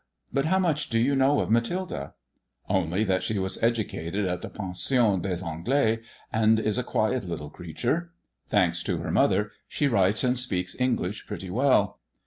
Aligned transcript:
But 0.33 0.45
how 0.45 0.57
much 0.57 0.89
do 0.89 0.97
you 0.99 1.15
know 1.15 1.41
of 1.41 1.51
Mathilde?"" 1.51 2.11
Only 2.67 3.03
that 3.03 3.21
she 3.21 3.37
was 3.37 3.61
educated 3.61 4.25
at 4.25 4.41
the 4.41 4.49
Pension 4.49 5.21
des 5.21 5.43
AnglaU, 5.43 6.01
and 6.33 6.59
is 6.59 6.79
a 6.79 6.83
quiet 6.83 7.23
little 7.25 7.51
creature. 7.51 8.11
Thanks 8.49 8.81
to 8.85 8.97
her 8.97 9.11
mother, 9.11 9.51
she 9.67 9.87
writes 9.87 10.23
and 10.23 10.39
speaks 10.39 10.75
English 10.79 11.27
pretty 11.27 11.51
well. 11.51 11.99